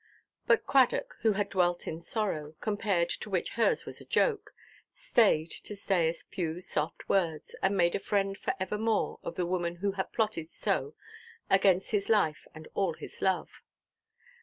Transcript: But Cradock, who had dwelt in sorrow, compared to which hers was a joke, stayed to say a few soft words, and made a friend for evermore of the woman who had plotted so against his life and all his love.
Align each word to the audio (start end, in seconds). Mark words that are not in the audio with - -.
But 0.47 0.65
Cradock, 0.65 1.15
who 1.19 1.33
had 1.33 1.49
dwelt 1.49 1.87
in 1.87 2.01
sorrow, 2.01 2.55
compared 2.59 3.07
to 3.11 3.29
which 3.29 3.51
hers 3.51 3.85
was 3.85 4.01
a 4.01 4.05
joke, 4.05 4.51
stayed 4.95 5.51
to 5.51 5.75
say 5.75 6.09
a 6.09 6.13
few 6.13 6.59
soft 6.59 7.07
words, 7.07 7.55
and 7.61 7.77
made 7.77 7.93
a 7.93 7.99
friend 7.99 8.35
for 8.35 8.55
evermore 8.59 9.19
of 9.21 9.35
the 9.35 9.45
woman 9.45 9.75
who 9.75 9.91
had 9.91 10.11
plotted 10.11 10.49
so 10.49 10.95
against 11.51 11.91
his 11.91 12.09
life 12.09 12.47
and 12.55 12.67
all 12.73 12.93
his 12.95 13.21
love. 13.21 13.61